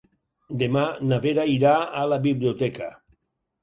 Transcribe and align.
Demà 0.61 0.85
na 1.11 1.21
Vera 1.27 1.47
irà 1.59 1.77
a 2.03 2.09
la 2.15 2.21
biblioteca. 2.29 2.95